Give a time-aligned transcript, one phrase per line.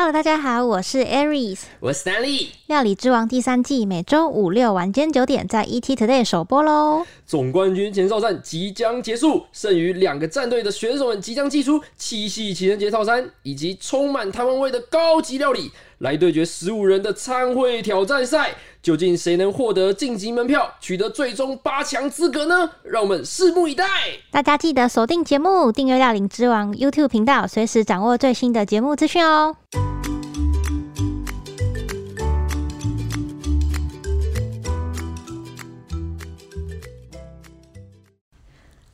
[0.00, 2.50] Hello，大家好，我是 Aries，我是 Stanley。
[2.68, 7.04] 料理之王第三季每周五六晚间九点在 ET Today 首播喽。
[7.26, 18.54] 总冠军前哨战即将结束，剩余两个战队的选手们即将祭出七夕情人节套餐以及充满台湾味的高级料理，来对决十五人的餐会挑战赛。
[18.80, 22.70] 究竟谁能获得晋级门票，取得最终八强资格呢？
[22.84, 23.84] 让我们拭目以待。
[24.30, 29.56] 大家记得锁定节目，订阅料理之王 YouTube 频道，随时掌握最新的节目资讯哦。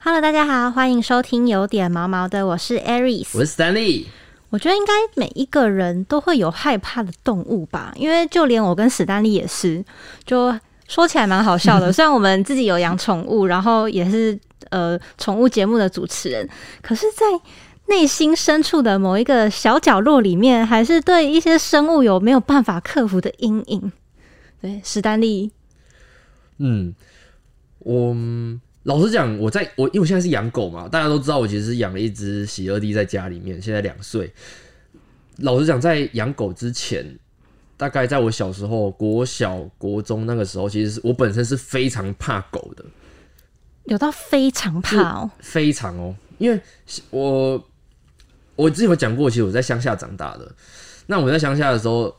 [0.07, 4.05] Hello，大家好，欢迎收听有点毛毛的，我是 Aries，我是 Stanley。
[4.51, 9.83] 我觉得应该每一个人都会有害怕的动物吧，因为就连我跟史丹利也是，
[10.27, 10.55] 就
[10.87, 11.91] 说起来蛮好笑的。
[11.91, 16.47] 虽然我们自己有养宠物，然后也是呃宠物节目的主持人，
[16.83, 17.25] 可是，在
[17.87, 23.91] 内心深处的某一个小角落里面，还是对一些生物有没有办法克服的阴影。
[24.61, 25.51] 对，史丹利，
[26.59, 26.95] 嗯，
[27.79, 28.15] 我。
[28.85, 34.33] 老实讲，我在我因为我现在是养狗嘛，大家都知道我其实是养了一只喜乐蒂在家里面，现在两岁。
[35.39, 37.19] 老实讲，在养狗之前，
[37.77, 42.85] 大概在我小时候国小、国中那个时候，其实是我本身是非常怕狗的，
[43.85, 46.61] 有到非常怕哦，非常哦，因为
[47.11, 47.65] 我
[48.55, 50.55] 我之前有讲过，其实我在乡下长大的。
[51.07, 52.15] 那我在乡下的时候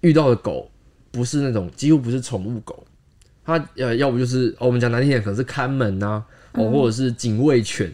[0.00, 0.70] 遇到的狗，
[1.10, 2.86] 不是那种几乎不是宠物狗。
[3.44, 7.92] 它呃，要不就是我们讲难听点，可能是看门呐，哦，或者是警卫犬，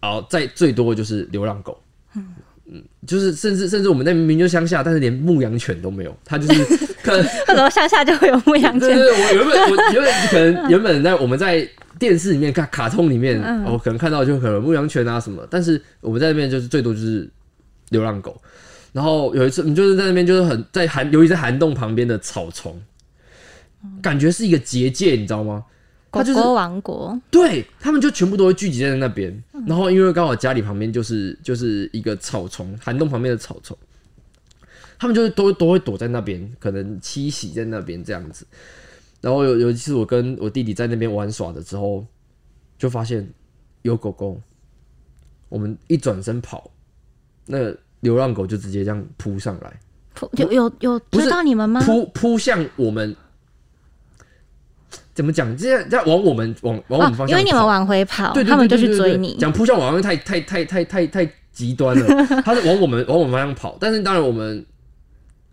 [0.00, 1.80] 好，再最多就是流浪狗，
[2.14, 2.26] 嗯
[2.66, 6.64] 嗯，就是甚至甚至我们那明明就乡下，但是连牧羊犬都没有，它就是
[7.02, 8.88] 可能很多乡下就会有牧羊犬。
[8.88, 11.66] 对对，我原本我 原本可能原本在我们在
[11.98, 17.26] 电视里面看卡通里面，哦，可能看到就可能牧羊犬啊什么，但是我们在那边就是最多就是
[17.90, 18.38] 流浪狗。
[18.92, 22.78] 然后有一次，你就是在那边就是很在寒，尤其在涵洞旁边的草丛。
[24.02, 25.64] 感觉是一个结界，你知道吗？
[26.08, 29.42] 狗狗王国，对他们就全部都会聚集在那边。
[29.66, 33.76] 然后因为刚好家里旁边就是就是一个草丛，涵洞旁边的草丛，
[34.98, 38.46] 他们就都都会躲在那边，可能栖息在那边这样子。
[39.20, 42.06] 然后有有一次我跟我弟弟在那边玩耍的时候，
[42.78, 43.28] 就发现
[43.82, 44.40] 有狗狗，
[45.50, 46.70] 我们一转身跑，
[47.44, 49.80] 那流浪狗就直接这样扑上来，
[50.14, 51.82] 扑有有有追到你们吗？
[51.82, 53.14] 扑扑向我们。
[55.16, 55.56] 怎么讲？
[55.56, 59.34] 这样这样往我们往往我们方向，因为你们往回跑，对他们就去追你。
[59.38, 62.26] 讲扑向往回太太太太太太极端了。
[62.44, 64.62] 他是往我们往我们方向跑，但是当然我们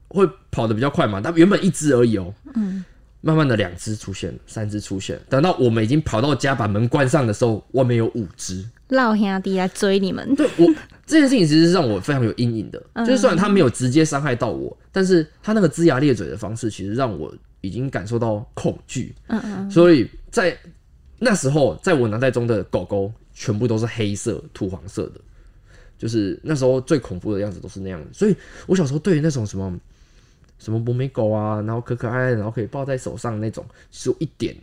[0.10, 1.22] 会跑的比较快嘛。
[1.22, 2.84] 他原本一只而已哦，嗯，
[3.22, 5.18] 慢慢的两只出现，三只出现。
[5.30, 10.36] 等到我们已经跑到家，把门关上的时候，外面有五只老兄弟来追你们。
[10.36, 10.68] 对我
[11.06, 12.84] 这件事情其实是让我非常有阴影的。
[13.06, 17.34] 就是虽然他没有直接伤害到我，但是他那个龇牙咧嘴的方式，其实让我。
[17.64, 20.56] 已经感受到恐惧，嗯嗯，所以在
[21.18, 25.22] 那时候，在我脑袋中的狗狗全部都是黑色、土黄色的，
[25.98, 28.08] 就是那时候最恐怖的样子都是那样的。
[28.12, 28.36] 所以
[28.68, 29.74] 我小时候对于那种什么
[30.60, 34.54] 什么博美狗啊，然后可可爱爱，然后可以抱在手上那种，是有一点。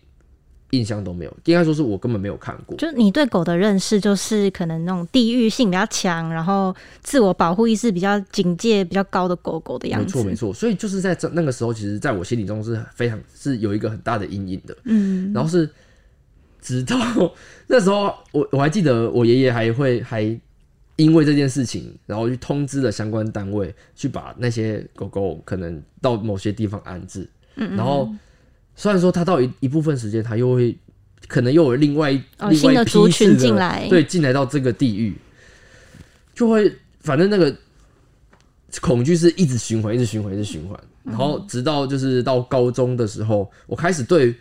[0.71, 2.77] 印象都没有，应该说是我根本没有看过。
[2.77, 10.17] 就你对狗的认识，就是可能那种地域性比较强，然后自我保护意识比较警戒比较高的狗狗的样子。
[10.19, 10.55] 没错，没错。
[10.55, 14.77] 所以就是在这那个时候，其实在我心里中是非常是有一个很大的阴影的。
[14.85, 15.69] 嗯，然后是
[16.61, 16.97] 直到
[17.67, 20.23] 那时候，我我还记得我爷爷还会还
[20.97, 27.29] 因为这件事情，然后去通知了相关单位，去把那些狗狗可能到某些地方安置。
[27.57, 28.09] 嗯，然后。
[28.81, 30.75] 虽然说他到一一部分时间，他又会
[31.29, 32.11] 可能又有另外
[32.49, 35.15] 另外一批群进来，对，进来到这个地域，
[36.35, 37.55] 就会反正那个
[38.81, 44.35] 恐惧是一直循环，一直循环，一直循环，然后直到就是到高中的时候，我开始对。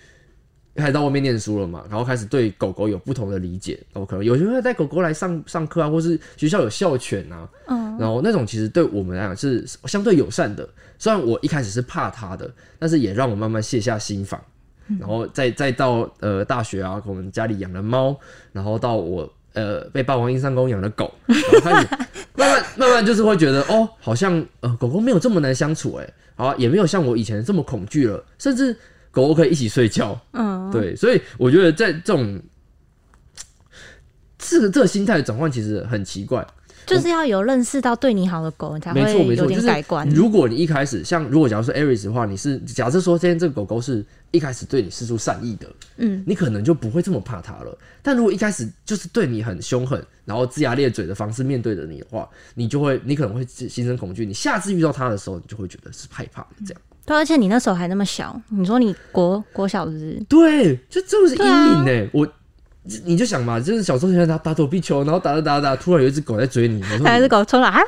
[0.80, 3.80] 开始到外面念书了嘛，然后开始对狗狗有不同的理解。
[3.94, 10.68] 然后可能有些会带狗狗来上上课啊，或是学校有校犬啊，嗯，然后那种其实对我们来讲是相对友善的。
[10.98, 14.42] 虽然我一开始是怕它的，但是也让我慢慢卸下心防。
[15.00, 18.18] 然后再再到呃大学啊，我们家里养了猫，
[18.52, 21.88] 然后到我呃被霸王硬上弓养了狗，然后开始
[22.36, 28.76] 慢慢慢慢就是会觉得哦，好像呃狗狗没有这么难相处哎，好也没有像我以前这么恐惧了，甚至。
[29.12, 32.42] 狗狗可以一起睡觉，嗯，对，所以我觉得在这种
[34.38, 36.46] 这个这个心态的转换其实很奇怪。
[36.86, 40.10] 就是要有认识到对你好的狗，你才没错会有没错就是。
[40.10, 45.68] 如果你一开始像如果假如说 Aries 的话，你是假设说今天这个狗狗是一开始对你施出善意的，
[45.98, 47.78] 嗯，你可能就不会这么怕它了。
[48.02, 54.26] 但如果一开始就是对你很凶狠，然后龇牙咧嘴的方式面对着你的话，你就会你可能会心生恐惧。
[54.26, 56.82] 你下次遇到它的时候，你就会觉得是害怕的这样。
[57.10, 60.24] 对，而且你那时候还那么小，你说你国国小是不是？
[60.30, 62.28] 对，就这是阴影呢、我。
[63.06, 67.80] 你就想嘛，就是小时候喜欢打打躲避球，然后打打打打，突然有一只狗在追你，然后 还有只狗冲了，啊，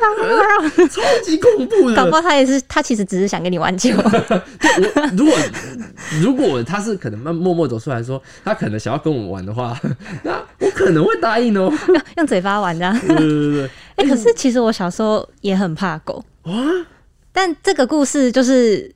[0.92, 1.96] 超级恐怖的。
[1.98, 3.90] 搞不好他也是，他其实只是想跟你玩球。
[3.98, 4.42] 我
[5.16, 5.34] 如果
[6.22, 9.76] 如果他是可能慢默默走出来说，他可能想要跟我们玩的话，
[10.24, 12.94] 那我可能会答应哦、用用嘴巴玩这样。
[13.00, 16.52] 对对对对，哎、可是其实我小时候也很怕狗啊
[17.34, 18.94] 但这个故事就是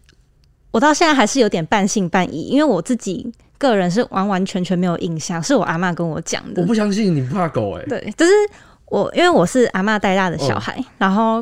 [0.75, 3.25] 我到现在还是有点半信半疑，因为我自己
[3.57, 6.67] 个人是完完全全没有印象，是我阿妈跟我讲的我。
[6.67, 8.33] 不相信你不怕狗哎、对，就是
[8.87, 11.41] 我，因为我是阿妈带大的小孩，然后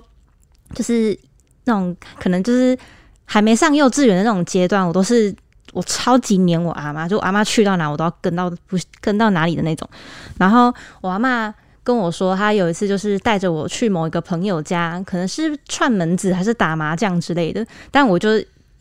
[0.76, 1.18] 就是
[1.64, 2.78] 那种可能就是
[3.26, 5.36] 还没上幼稚园的那种阶段，我都是
[5.74, 9.90] 我超级黏我阿妈，就我阿妈去到哪我都要跟到不跟到哪里的那种。
[10.38, 10.72] 然后
[11.02, 11.52] 我阿妈
[11.84, 18.30] 跟我说，她有一次就是带着我去某一个朋友家，可能是串门子还是打麻将之类的，但我就。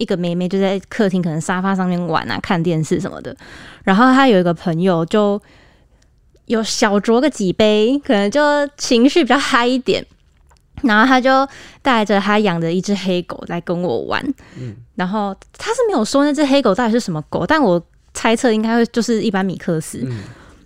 [0.03, 3.35] 一个妹妹就在客厅，可能沙发上面玩啊，看电视什么的。
[3.85, 5.41] 然后她有一个朋友就
[6.47, 8.41] 有小酌个几杯，可能就
[8.77, 10.05] 情绪比较嗨一点，
[10.83, 11.47] 然后他就
[11.81, 14.23] 带着他养的一只黑狗来跟我玩，
[14.59, 17.83] 嗯然后他是没有说那只黑狗到底是什么狗，但我
[18.13, 20.19] 猜测应该会就是一般米克斯，嗯。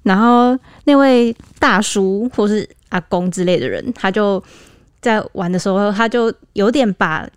[0.02, 4.42] 然后那位大叔或是阿公之类的人，他就
[5.00, 7.28] 在玩的时候，他就有点把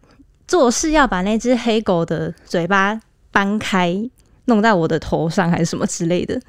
[0.50, 3.00] 做事要把那只黑狗的嘴巴
[3.32, 3.96] 搬开，
[4.46, 6.42] 弄在我的头上还是什么之类的。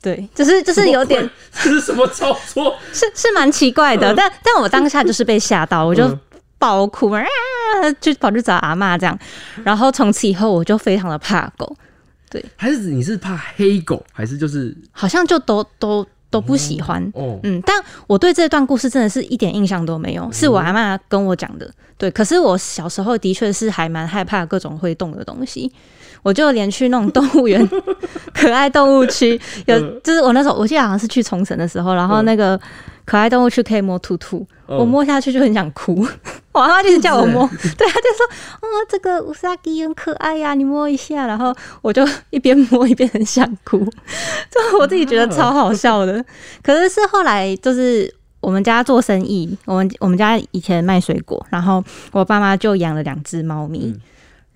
[0.00, 2.76] 对，就是就是有点 这是什么操作？
[2.94, 6.20] 是是蛮奇怪的，但但我当下就是被吓到，我就嗯。
[6.58, 7.22] 爆哭啊，
[8.00, 9.16] 就跑去找阿妈这样，
[9.62, 11.76] 然后从此以后我就非常的怕狗，
[12.30, 12.42] 对。
[12.56, 17.02] 还是你是怕黑狗，还是就是好像就都都都不喜欢。
[17.14, 17.38] 哦？
[17.42, 17.76] 嗯，但
[18.06, 21.70] 我对这段故事真的是一点印象都没有，是我阿妈跟我讲的。
[21.98, 25.72] 对，可是我小时候的确是还蛮害怕各种会动的东西，
[26.22, 27.66] 我就连去那种动物园、
[28.34, 32.60] 可爱动物区，有嗯就是我那时候我记得好像是去冲绳的时候，然后那个
[33.06, 34.76] 可爱动物区可以摸兔兔，嗯。
[34.76, 36.06] 我摸下去就很想哭，
[36.52, 37.48] 我阿妈就是叫我摸，
[37.78, 38.26] 对，她就说
[38.60, 43.78] 哦这个乌萨基很可爱呀、你摸一下，然后我就一边摸一边很想哭，
[44.50, 46.22] 就我自己觉得超好笑的。
[46.62, 51.82] 可是是后来就是我们家做生意，我们我们家以前卖水果，然后
[52.12, 53.94] 我爸妈就养了两只猫咪。
[53.94, 54.00] 嗯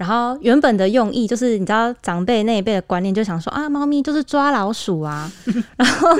[0.00, 5.30] 然后原本的用意就是，你知道长辈那一辈的观念就想说啊，猫咪就是抓老鼠啊，
[5.76, 6.16] 然后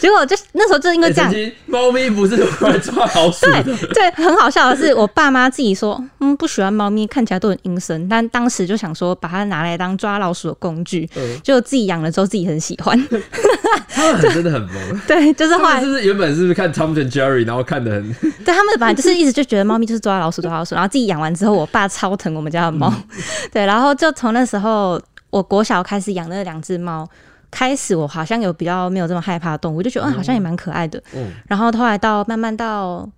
[0.00, 1.32] 结果就那时候就因为这样。
[1.66, 3.62] 猫咪不是用来抓老鼠的，
[3.94, 12.98] 对，很好笑的是，我爸妈自己说，嗯，不喜欢猫咪，看起来都很阴森，但当时就想说把它拿来当抓老鼠的工具，嗯，就自己养了之后自己很喜欢，
[13.88, 15.00] 他们真的很萌。
[15.06, 18.12] 对，就是后来是不是原本是不是看 Tom and Jerry，然后看的很
[18.44, 22.92] 对他们本来就是一直就觉得猫咪就是抓老鼠抓老鼠，然后自己养完之后，我爸超疼我们家的猫，
[23.52, 25.00] 对，然后就从那时候
[25.30, 27.08] 我国小开始养那两只猫。
[27.52, 31.02] 开始我好像有比较没有这么害怕的动物，就觉得嗯好像也蛮可爱的。
[31.12, 33.10] 嗯然后后来到慢慢到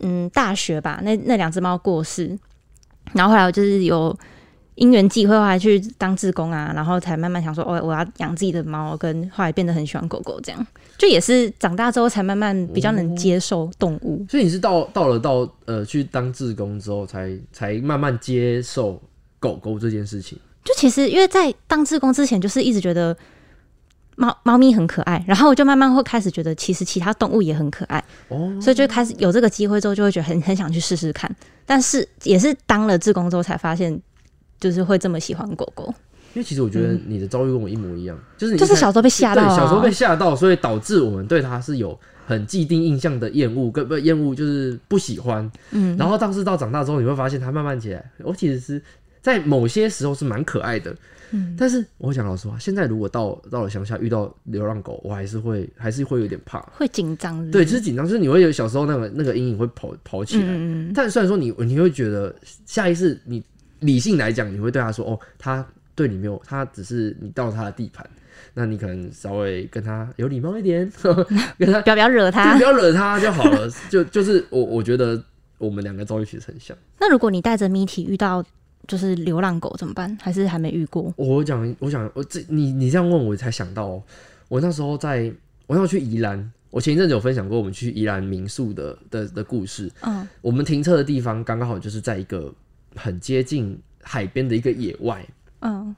[0.00, 2.38] 嗯大学吧，那那两只猫过世，
[3.14, 4.14] 然后后来我就是有
[4.74, 10.66] 因缘际会，后来去当志工啊，然后才慢慢想说，哦，我要养自己的猫，跟后来变得很喜欢狗狗，这样
[10.98, 14.26] 就也是长大之后才慢慢比较能接受动物。
[14.28, 19.00] 所以你是到到了到呃去当志工之后才，才慢慢接受
[19.38, 20.38] 狗狗这件事情。
[20.64, 23.16] 就其实因为在当志工之前，就是一直觉得
[24.16, 31.34] 猫猫咪很可爱，然后我就慢慢会开始觉得，其实其他动物也很可爱，哦，所以就开始有这个机会之后，就会觉得很很想去试试看。
[31.64, 33.98] 但是也是当了志工之后才发现，
[34.60, 35.84] 就是会这么喜欢狗狗，
[36.34, 45.50] 因为其实我觉得你的遭遇跟我一模一样，就是你就是小时候被吓到、啊，对小时候被吓到，所以导致我们对它是有很既定印象的厌恶，跟不厌恶就是不喜欢。
[45.70, 48.82] 嗯，然后但是到长大之后，你会发现它慢慢起来，我其实是
[49.28, 50.94] 在某些时候是蛮可爱的。
[51.30, 56.58] 嗯但是我讲老实话，现在如果到到了乡下遇到流浪狗，我还是会还是会有点怕。
[56.74, 60.46] 会紧张对，就是紧张，就是你会有小时候那个那个阴影会跑跑起来。
[60.94, 63.44] 但虽然说你你会觉得下意识，你
[63.80, 65.62] 理性来讲，你会对他说：“哦，他
[65.94, 68.08] 对你没有，他只是你到他的地盘，
[68.54, 70.90] 那你可能稍微跟他有礼貌一点，
[71.58, 72.64] 跟他不要不要惹它就不。
[72.64, 73.68] 要惹他就好了。
[73.90, 75.22] 就就是我我觉得
[75.58, 76.74] 我们两个遭遇其实很像。
[76.98, 78.42] 那如果你带着谜题遇到
[78.88, 80.18] 就是流浪狗怎么办？
[80.20, 81.12] 还是还没遇过？
[81.16, 84.02] 我讲，我想，我这你你这样问我才想到、哦，
[84.48, 85.30] 我那时候在
[85.66, 89.90] 我要去宜兰我前一阵子有分享过我们去宜兰民宿的的的故事。
[90.00, 92.52] 嗯，我们停车的地方刚刚好就是在一个
[92.96, 95.24] 很接近海边的一个野外。
[95.60, 95.94] 嗯，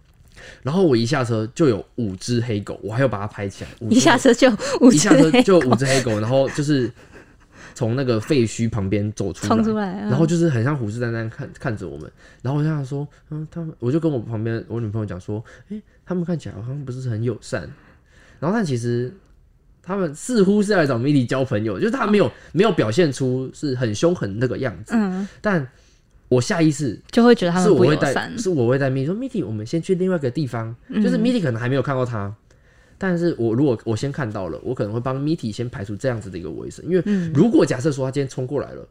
[0.62, 3.70] 然后我一下车就有五只黑狗，我还要把它拍起来。
[3.80, 6.90] 五一下车就五一下车就五只黑狗，然后就是
[7.80, 10.10] 从那个废墟旁边走出来，出来，嗯。
[10.10, 17.62] 然后就是很像虎视眈眈看看着我们，然后我就想说，嗯，他们，我就跟我旁边我女朋友讲说，诶、他们看起来好像不是很友善，
[18.38, 19.10] 然后但其实
[19.82, 25.66] 他们似乎是来找米莉交朋友，就是他没有没有表现出是很凶狠那个样子，嗯，但
[26.28, 32.34] 我下意识就会觉得他们不是我会带，友善，是我会带米莉说，米莉，我们先去另外一个地方，就是米莉可能还没有看到他。
[33.02, 37.02] 但是我如果我先看到了，我可能会帮米蒂先排除这样子的一个危险，因为
[37.32, 38.86] 如果假设说他今天冲过来了，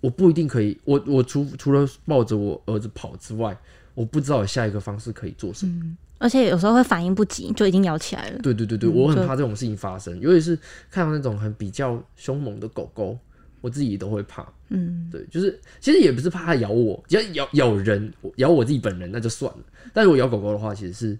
[0.00, 3.58] 我不一定可以，我我除除了抱着我儿子跑之外，
[3.94, 5.96] 我不知道有下一个方式可以做什么。
[6.18, 8.38] 而且有时候会反应不及，就已经咬起来了。
[8.42, 10.56] 对对对对，我很怕这种事情发生，尤其是
[10.88, 13.18] 看到那种很比较凶猛的狗狗，
[13.60, 14.46] 我自己都会怕。
[14.68, 19.64] 嗯，对，就是其实也不是怕它咬我，只要咬咬人，咬我自己本人那就算了。
[19.92, 21.18] 但如果咬狗狗的话，其实是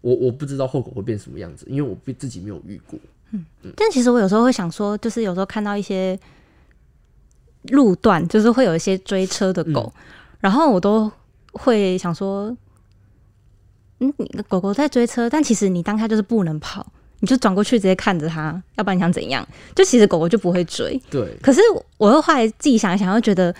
[0.00, 2.98] 我我不知道后果会变什么样子，因为我自自己没有遇过。
[3.76, 6.18] 但其实我有时候会想说，就是有时候看到一些
[7.64, 9.92] 路段，就是会有一些追车的狗，
[10.40, 11.10] 然后我都
[11.52, 12.56] 会想说，
[14.00, 16.84] 嗯，你的狗狗在追车，但其实你当下就是不能跑，
[17.20, 19.46] 你就转过去直接看着它，要不然你想怎样？
[19.76, 21.00] 就其实狗狗就不会追。
[21.08, 21.60] 对，可是
[21.98, 23.54] 我又后来自己想一想，又觉得，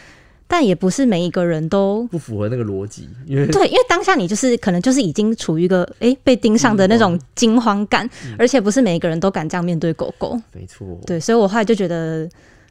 [0.52, 10.36] 但也不是每一个人都不符合那个逻辑，因为对，因为当下你就是可能就是已经处于一个诶被盯上的那种惊慌感，而且不是每一个人都敢这样面对狗狗。
[10.52, 12.28] 没错，对，所以我后来就觉得，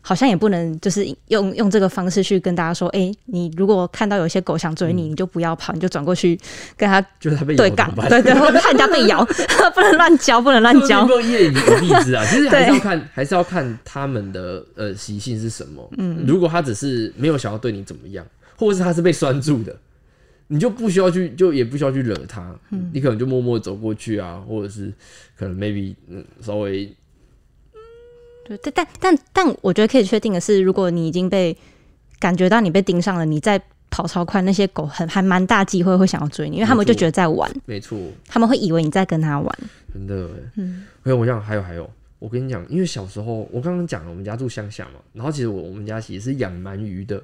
[0.09, 6.35] 好像也不能就是用用这个方式去跟大家说，哎、你如果看到有一些狗想追你，你就不要跑，你就转过去
[6.75, 8.23] 跟它就是他被对杠咬怎么，办？
[8.23, 9.23] 对对，或者看人家被咬，
[9.75, 11.13] 不能乱教，不能乱教不。
[11.13, 15.87] 能一言以蔽之啊， 其实还是对要看，还是要看他们的呃习性是什么。
[15.99, 18.25] 嗯，如果他只是没有想要对你怎么样，
[18.57, 19.77] 或者是他是被拴住的，
[20.47, 22.51] 你就不需要去，就也不需要去惹他。
[22.71, 24.91] 嗯，你可能就默默走过去啊，或者是
[25.37, 26.91] 可能 maybe 嗯稍微
[28.57, 31.55] 对，但但但但我觉得可以确定的是，如果你已经被
[32.19, 39.59] 感觉到你被盯上了，你再跑超快，那些狗很还蛮大机会会想要追你，因为他们就觉得在玩，没错，他们会以为你在跟他玩。
[39.93, 40.29] 真的。
[40.55, 41.89] 嗯，还有我想还有还有，
[42.19, 47.21] 我跟你讲，因为小时候我刚刚讲了，我们家住乡下嘛，然后其实我我们家其实是养鳗鱼的，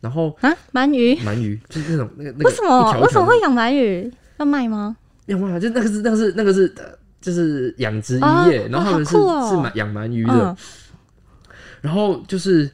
[0.00, 1.14] 然后啊，鳗鱼？
[1.16, 4.12] 鳗鱼就是那种那个那个为什么为什么会养鳗鱼？
[4.38, 4.96] 要卖吗？
[5.26, 6.84] 养鳗鱼，就那个是那个是那个是呃
[7.20, 10.56] 就是养殖哦渔业，然后他们是、是买养鳗鱼的，嗯，
[11.80, 12.70] 然后就是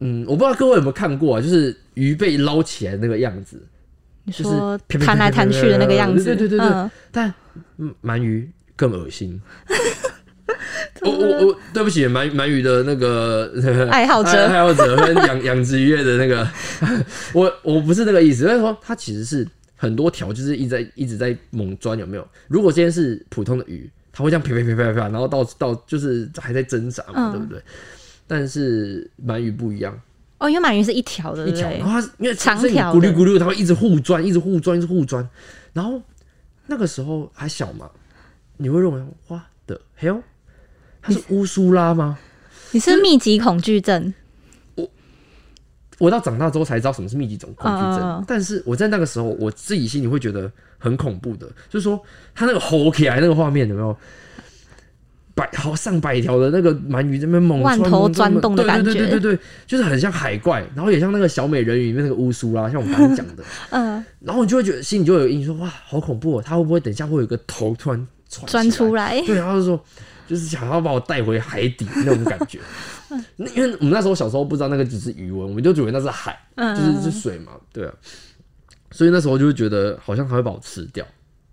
[0.00, 3.62] 嗯，我不知道各位有没有看过啊，就是鱼被捞起来那个样子，
[4.24, 7.32] 你就是弹来弹去的那个样子，对对对对但
[7.78, 9.40] 嗯鳗鱼更恶心。
[11.00, 13.50] 我我我对不起，鳗鳗鱼的那个
[13.90, 16.46] 爱好者爱爱好者跟养养殖渔业的那个，
[17.32, 19.46] 我我不是那个意思，就是说它其实是
[19.84, 22.26] 很多条，就是一直在一直在猛钻，有没有？
[22.48, 27.62] 如果今天是普通的鱼，它会这样啪啪啪啪啪，然后到到就是还在挣扎嘛，嗯对不对？
[28.26, 30.00] 但是鳗鱼不一样，
[30.38, 35.28] 哦，因为鳗鱼是一条的，一条，然后它因为长条的咕噜咕噜，它会一直互钻，一直互钻，一直互钻。
[35.74, 36.00] 然后
[36.66, 37.90] 那个时候还小嘛，
[38.56, 40.22] 你会认为哇的 hell，
[41.02, 42.18] 它是乌苏拉吗？
[42.70, 44.14] 你是密集恐惧症，
[45.98, 52.00] 我到长大之后才知道什么是密集恐惧症，但是我在那个时候，我自己心里会觉得很恐怖的，就是说
[52.34, 53.96] 它那个吼起来那个画面有没有？
[55.36, 66.42] 百好上百条的那个鳗鱼在那边猛万头窜猛钻动的对感觉对对对对对，就是很像海怪，然后也像那个小美人鱼里面那个乌苏啦，像我刚才讲的，嗯，然后你就会觉得心里就会有阴影，说哇，好恐怖哦！
[66.46, 69.14] 他会不会等一下会有一个头突然窜钻出来？
[69.14, 69.84] 来，对，然后就说
[70.26, 72.58] 就是想要把我带回海底那种感觉。
[73.36, 77.92] 那因为我们那时候小时候不知道那个只是鱼纹，我们就以为那是海，嗯，就是是水嘛，对啊。
[78.90, 81.04] 所以那时候就会觉得好像他会把我吃掉，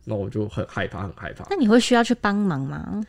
[0.05, 1.45] 那我就很害怕，很害怕。
[1.49, 3.03] 那你会需要去帮忙吗？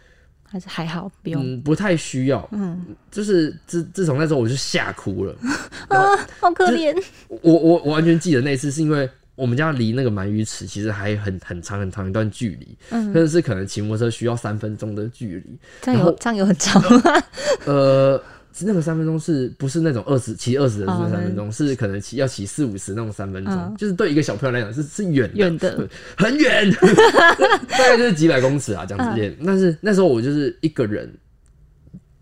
[0.49, 1.43] 还是还好不用？
[1.43, 2.47] 嗯，不太需要。
[2.53, 5.35] 嗯，就是自自从那时候我就吓哭了。
[5.89, 5.97] 啊，
[6.41, 6.95] 好可怜，
[7.29, 15.59] 我我我完全记得那次，是因为我们家离那个鳗鱼池其实还很很长很长一段距离，嗯，但是可能骑摩托车需要三分钟的距离。
[15.81, 17.23] 这样有这样有很长吗？
[17.65, 18.23] 呃，
[18.61, 21.51] 那个三分钟是不是那种二十骑二十的三分钟？
[21.51, 26.71] 是可能骑要骑四五十那种三分钟，嗯就是对一个小朋友来讲是是远的，远的，很远，
[27.71, 29.35] 大概就是几百公尺啊，讲直接。
[29.45, 31.11] 但是那时候我就是一个人，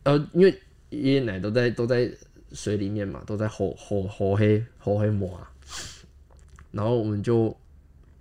[0.04, 0.56] 呃，因为
[0.90, 2.08] 爷爷奶奶都在都在
[2.52, 5.50] 水里面嘛，都在吼吼吼黑吼黑摸啊，
[6.72, 7.54] 然后我们就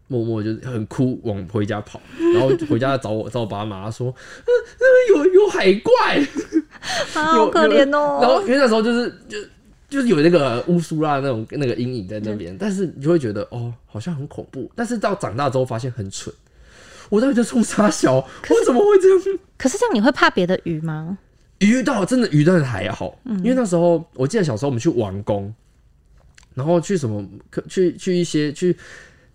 [0.08, 2.02] 默默就是很哭往回家跑，
[2.34, 6.28] 然后回家找我找我爸妈说，嗯，那边有有海怪，
[7.14, 8.20] 好可怜哦。
[8.22, 9.38] 然后因为那时候就是就
[9.90, 16.34] 就是有那个乌苏拉那种那个阴影在那边，但是你就会觉得哦，好像很恐怖，但是到长大之后发现很蠢。
[17.10, 18.16] 我到底在冲啥小？
[18.16, 19.40] 我怎么会这样？
[19.58, 21.18] 可是这样你会怕别的鱼吗？
[21.58, 25.54] 鱼倒真的鱼倒是还好，因为那时候我记得小时候我们去完工，
[26.60, 27.26] 然后去什么
[27.70, 28.76] 去去一些去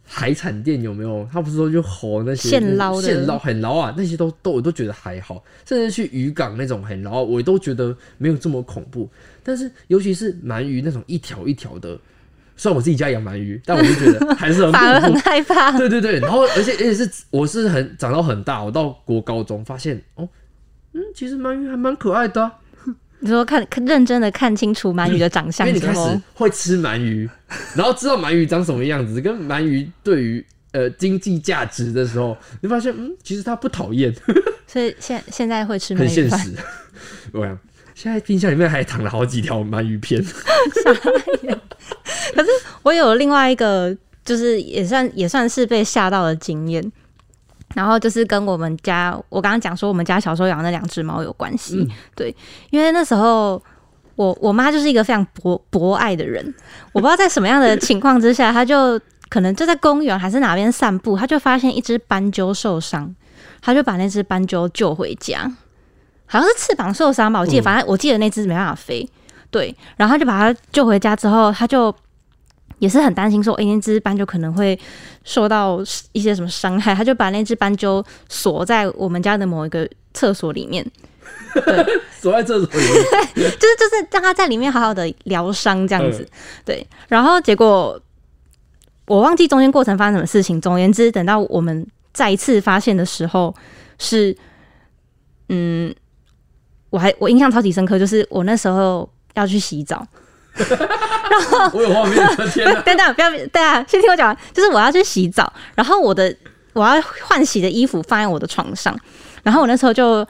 [0.04, 1.26] 海产店有没有？
[1.32, 9.08] 他不是说就吼那些现捞的现捞很捞啊，那些都都我都觉得还好，甚至去渔港那种很捞，我都觉得没有这么恐怖。
[9.42, 11.98] 但是尤其是鳗鱼那种一条一条的，
[12.54, 15.14] 虽然我自己家养鳗鱼，但我就觉得还是很 反而很。
[15.20, 15.72] 害怕。
[15.78, 20.28] 对对对，然后而且而且是我是很长到很大，我到国高中发现哦，
[20.92, 22.52] 嗯，其实鳗鱼还蛮可爱的啊、
[23.20, 27.28] 你说看看认真的看清楚鳗鱼的长相你开始，会吃鳗鱼，
[27.74, 34.14] 然后知道鳗鱼长什么样子，跟鳗鱼对于呃经济价值的时候，你发现嗯，其实它不讨厌，
[34.66, 36.38] 所以现现在会吃鳗很鱼饭。
[36.38, 36.58] 现实。
[37.32, 37.58] 我想
[37.94, 40.22] 现在冰箱里面还躺了好几条鳗鱼片，
[40.84, 42.48] 可是
[42.82, 46.92] 我有另外一个，就是也算也算是被吓到的经验。
[47.74, 51.76] 然后就是跟我们家，我刚刚讲说我们家小时候养的那两只猫有关系。
[51.76, 51.88] 嗯。
[52.14, 52.34] 对，
[52.70, 53.60] 因为那时候
[54.16, 56.54] 我我妈就是一个非常博博爱的人，
[56.92, 63.12] 我不知道在什么样的情况之下，她就可能就在公园还是哪边散步，她就发现一只斑鸠受伤，
[63.60, 65.50] 她就把那只斑鸠救回家，
[66.26, 67.64] 好像是翅膀受伤吧，我记得，嗯。
[67.64, 69.08] 反正我记得那只没办法飞。
[69.50, 71.94] 对，然后她就把它救回家之后，她就
[72.78, 74.78] 也是很担心说，诶，那只斑鸠可能会
[75.24, 75.80] 受到
[76.12, 80.84] 一些什么伤害，他就把那只斑鸠锁在我们家的某一个厕所里面，
[82.20, 82.94] 锁在厕所里面。
[83.34, 86.22] 就是 就是让它在里面好好的疗伤这样子。
[86.22, 86.28] 嗯
[86.64, 88.00] 对，然后结果
[89.06, 90.60] 我忘记中间过程发生什么事情。
[90.60, 93.54] 总而言之，等到我们再一次发现的时候，
[93.98, 94.36] 是
[95.48, 95.94] 嗯，
[96.90, 100.06] 我还我印象超级深刻，就是我那时候要去洗澡。
[101.72, 102.14] 我有画面，
[102.52, 102.80] 天哪！
[102.82, 104.36] 等等，不要，等下，先听我讲完。
[104.52, 106.34] 就是我要去洗澡，然后我的
[106.72, 108.96] 我要换洗的衣服放在我的床上，
[109.42, 110.26] 然后我那时候就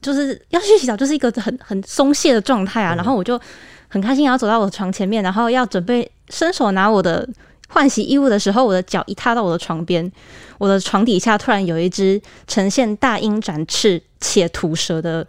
[0.00, 2.94] 就是要去洗澡，就是一个很很松懈的状态啊。
[2.94, 3.40] 然后我就
[3.88, 7.28] 很开心，然后走到我的床前面，然后要准备伸手拿我的
[7.68, 10.10] 换洗衣物的时候，我的脚一踏到我的床边，
[10.58, 15.24] 我的床底下突然有一只呈现大鹰展翅且吐舌的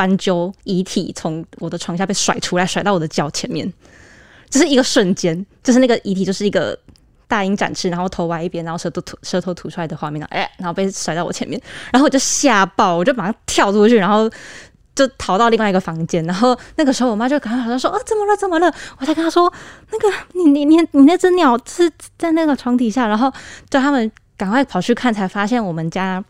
[0.00, 3.70] 斑鸠遗体从我的床下被甩出来，甩到我的脚前面。
[4.48, 6.74] 就是一个瞬间，就是那个遗体就是一个
[7.28, 11.60] 大鹰展翅，然后头歪一边，然后舌头吐舌头吐出来的画面，哎、然后被甩到我前面，
[11.92, 14.26] 然后我就吓爆，我就马上跳出去，然后
[14.94, 18.34] 就逃到另外一个房间，然后那个时候我妈就赶快跑来说：“哦，怎么了？
[18.38, 19.52] 怎么了？”我才跟她说
[19.92, 23.30] ：“那个你你你你那只鸟是在那个床底下。”然后
[23.68, 26.24] 叫他们赶快跑去看，才发现我们家。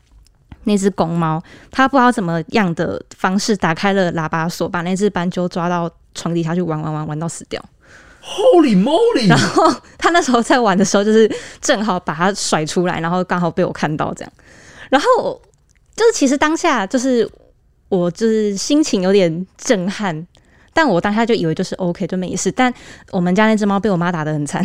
[0.65, 7.63] 那只公猫，它不知道怎么样的方式打开了喇叭锁，把那只斑鸠抓到床底下去玩玩玩玩到死掉。
[8.23, 9.27] Holy moly！
[9.29, 11.31] 然后他那时候在玩的时候，就是
[11.63, 14.33] 正好把它甩出来，然后刚好被我看到这样。
[14.91, 15.41] 然后
[15.97, 17.27] 就是其实当下就是
[17.89, 20.27] 我就是心情有点震撼，
[20.75, 22.53] 但我当下就以为就是 OK 就没事。
[22.53, 22.73] 但
[23.11, 24.63] 我们家那只猫被我妈打的很惨，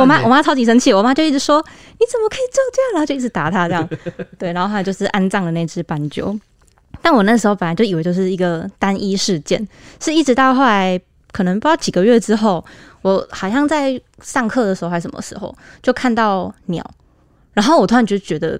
[0.00, 1.64] 我妈我妈超级生气，我妈就一直说
[1.98, 3.88] 你怎么可以这样，然后就一直打他这样。
[4.38, 6.36] 对，然后还有就是安葬了那只斑鸠。
[7.00, 9.66] 但我那时候本来就以为就是一个单一事件，
[10.00, 12.64] 是一直到后来可能不知道几个月之后，
[13.02, 16.84] 我好像在上课的时候还是什么时候，就看到鸟，
[17.52, 18.58] 然后我突然就觉得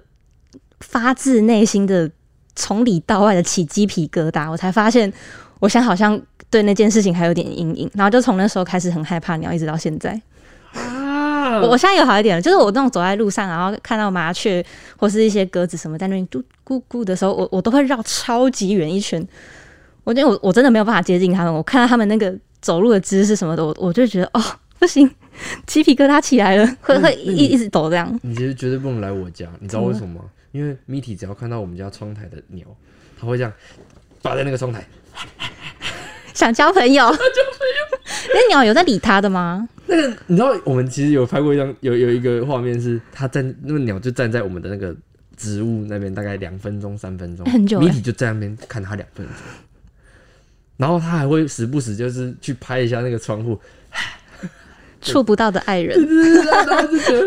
[0.79, 2.09] 发自内心的
[2.55, 5.11] 从里到外的起鸡皮疙瘩，我才发现
[5.59, 6.17] 我现在好像
[6.49, 10.21] 对那件事情还有点阴影，然后就从那时候开始很害怕鸟，一直到现在。
[11.57, 11.61] 啊！
[11.63, 14.63] 我我现在有好一点了，就是我那种走在路上，然后看到麻雀
[14.97, 19.25] 或是一些鸽子什么在那边嘟咕咕的时候，我我都会绕超级远一圈。
[20.03, 24.41] 我觉得我我真的没有办法接近他们，我看到他们那个走路的姿势什么的，我我就觉得哦
[24.79, 25.09] 不行，
[25.65, 28.19] 鸡皮疙瘩起来了，会会一一直抖这样。
[28.23, 30.21] 你其实绝对不能来我家，你知道为什么吗？
[30.53, 32.65] 因为米体只要看到我们家窗台的鸟，
[33.19, 33.51] 他会这样
[34.21, 34.87] 扒在那个窗台。
[36.33, 37.96] 想交朋友，交朋友。
[38.33, 39.67] 那鸟有在理他的吗？
[39.85, 44.95] 那个你知道，我们其实有拍过一张，有有一个画面是它站那个鸟就站在我们的那个
[45.37, 49.35] 植物那边，大概两分钟三分钟，很久欸米体就在那边看它两分钟，
[50.75, 53.59] 然后它还会时不时就是去拍一下那个窗户，
[55.11, 55.97] 触不到的爱人，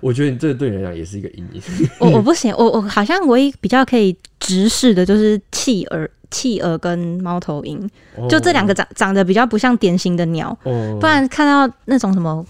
[0.00, 1.62] 我觉得你这个对你来讲也是一个阴影。
[2.00, 7.88] 我我不行，我我好像唯一比较可以直视的就是企鹅、企鹅跟猫头鹰，
[8.28, 12.44] 就这两个长长得比较不像典型的鸟，哦，不然看到那种什么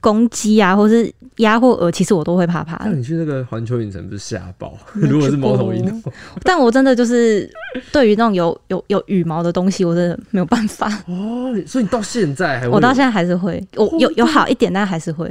[0.00, 2.90] 公鸡啊，或是鸭或鹅，其实我都会怕怕的。
[2.90, 4.76] 那你去那个环球影城不是吓爆？
[4.94, 6.02] 如果是猫头鹰
[6.42, 7.50] 但我真的就是
[7.92, 10.88] 对于那种有有有羽毛的东西，我真的没有办法。
[11.06, 15.26] 哦，所以你到现在还我到现在还是会，我有有好一点，但还是会。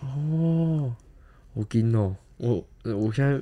[0.00, 0.92] 哦，
[1.54, 3.38] 我惊哦，我呃我现在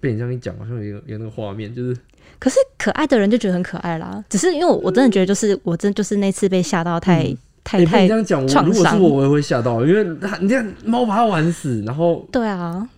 [0.00, 1.96] 被你这样一讲，好像有有那个画面，就是
[2.38, 7.36] 可是可爱的人就觉得很可爱啦，只是因为我我真的觉得就是我真就是那次被吓到太、
[7.78, 12.88] 你这样讲，我如果是我，我也会吓到，因为它你看猫把它玩死，然后对啊，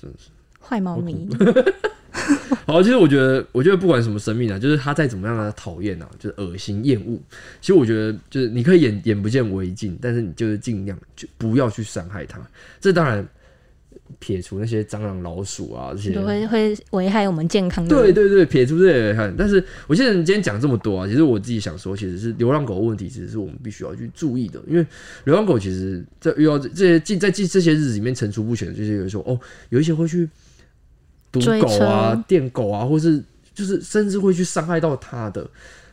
[0.00, 0.28] 真是
[0.60, 1.28] 坏猫咪，
[2.66, 7.18] 好，其实我觉得，我觉得不管什么生命啊，就是它再怎么样的讨厌啊，就是恶心厌恶，
[7.60, 12.40] 其实我觉得就是你可以眼眼不见为净，但是你就是尽量就不要去伤害它。
[12.80, 13.26] 这当然
[14.18, 16.10] 撇除那些蟑螂、老鼠啊这些。
[16.10, 17.90] 都，会会危害我们健康的。
[17.90, 24.86] 对对对，撇除这些来看，但是我记得你今天讲这么多啊，其实我自己想说，其实是流浪狗的问题，其实是我们必须要去注意的，因为
[25.24, 29.38] 流浪狗其实在遇到这这些近在近这些日子里面层出不穷的，就是有时候哦，
[29.70, 30.28] 有一些会去
[31.30, 33.22] 毒追狗啊、电狗啊，或是
[33.54, 35.48] 就是甚至会去伤害到它的，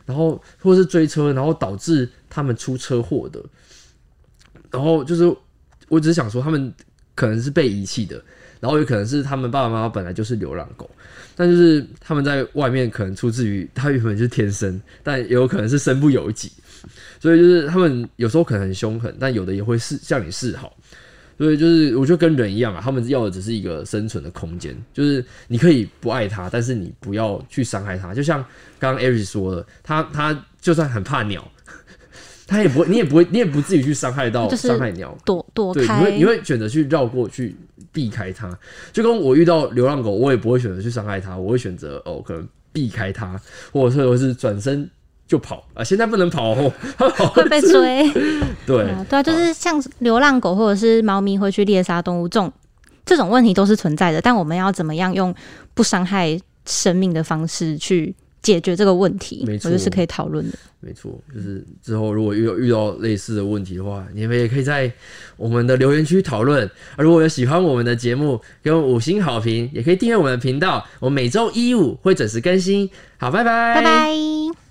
[0.06, 3.42] 然后或是追车，然后导致他们出车祸的，
[4.70, 5.24] 然后就是
[5.88, 6.72] 我只是想说，他们
[7.22, 8.20] 可能是被遗弃的，
[8.58, 10.90] 然后也可能是他们爸爸妈妈本来就是流浪狗，
[11.36, 16.50] 但就是他们在外面可能出自于他原本就是天生，但也有可能是身不由己，
[17.20, 20.76] 所以就是他们有时候可能很凶狠，但有的也会示向你示好。
[21.38, 28.12] 所以就是我觉得跟人一样啊，他们要的只是一个生存的空间，就是你可以不爱它，但是你不要去伤害它。
[28.12, 28.44] 就像
[28.80, 31.48] 刚刚 Eric 说的，他他就算很怕鸟，
[32.52, 35.16] 他也不会，你也不会，你也不至于去伤害到伤害鸟。
[35.24, 37.56] 躲躲开，你会你会选择去绕过去
[37.90, 38.56] 避开它，
[38.92, 43.40] 就跟我遇到流浪狗，我也不会选择去伤害它，我会选择哦，可能避开它，
[43.72, 44.88] 或者说是转身
[45.26, 45.82] 就跑啊。
[45.82, 48.10] 现在不能跑哦，它 跑会被追。
[48.66, 52.52] 对啊，对啊，就是像流浪狗或者是猫咪会去猎杀动物这种
[53.04, 55.34] 这种问题都是存在的，但我们要怎么样用
[55.74, 60.58] 不伤害生命的方式去解决这个问题，没错我觉得是可以讨论的。
[60.80, 64.92] 没错，就是之后如果遇到遇到类似的问题的话，你们也可以在
[65.36, 66.66] 我们的留言区讨论。
[66.66, 70.84] 啊如果有喜欢我们的节目，给我们五星好评，也可以订阅我们的频道。
[70.98, 72.90] 我们每周一五会准时更新。
[73.16, 74.61] 好，拜拜，拜拜。